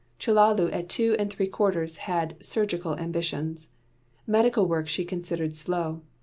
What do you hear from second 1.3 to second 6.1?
three quarters had surgical ambitions. Medical work she considered slow.